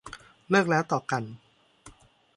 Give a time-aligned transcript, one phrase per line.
[0.49, 1.23] เลิกแล้วต่อกัน